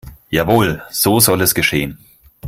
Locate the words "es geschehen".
1.41-1.99